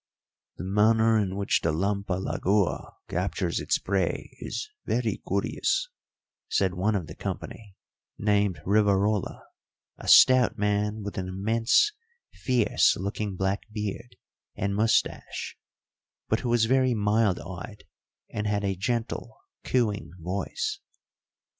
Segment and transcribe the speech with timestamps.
[0.57, 5.89] "The manner in which the lampalagua captures its prey is very curious,"
[6.49, 7.75] said one of the company,
[8.17, 9.43] named Rivarola,
[9.99, 11.91] a stout man with an immense,
[12.33, 14.15] fierce looking black beard
[14.55, 15.55] and moustache,
[16.27, 17.83] but who was very mild eyed
[18.33, 20.79] and had a gentle, cooing voice.